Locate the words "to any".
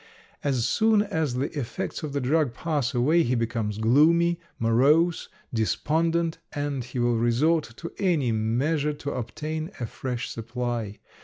7.77-8.31